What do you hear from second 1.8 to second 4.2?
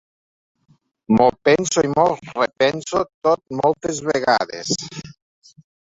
i m'ho repenso tot moltes